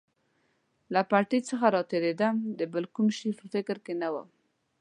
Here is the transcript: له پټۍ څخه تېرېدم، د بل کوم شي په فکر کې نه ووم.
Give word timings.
له 0.93 1.01
پټۍ 1.09 1.39
څخه 1.49 1.67
تېرېدم، 1.91 2.35
د 2.59 2.61
بل 2.73 2.85
کوم 2.95 3.07
شي 3.17 3.29
په 3.39 3.45
فکر 3.53 3.77
کې 3.85 3.93
نه 4.01 4.07
ووم. 4.13 4.29